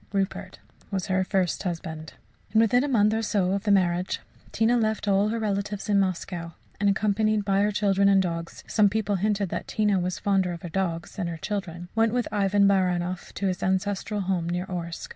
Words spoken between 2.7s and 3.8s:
a month or so of the